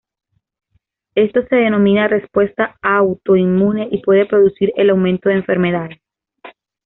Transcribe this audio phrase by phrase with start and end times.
[1.13, 6.01] Esto se denomina respuesta autoinmune y puede producir el aumento de enfermedades.